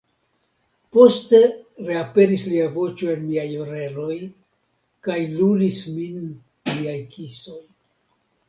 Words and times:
Poste 0.95 1.41
reaperis 1.89 2.45
lia 2.53 2.65
voĉo 2.79 3.11
en 3.17 3.21
miaj 3.27 3.45
oreloj, 3.65 4.17
kaj 5.09 5.19
lulis 5.37 5.81
min 5.99 6.27
liaj 6.75 6.99
kisoj. 7.17 7.63